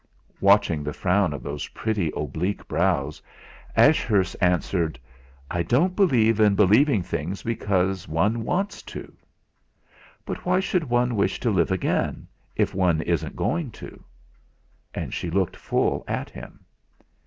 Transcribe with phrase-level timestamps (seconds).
[0.39, 3.21] Watching the frown of those pretty oblique brows,
[3.77, 4.97] Ashurst answered:
[5.51, 9.13] "I don't believe in believing things because a one wants to."
[10.25, 12.25] "But why should one wish to live again,
[12.55, 14.03] if one isn't going to?"
[14.95, 16.65] And she looked full at him.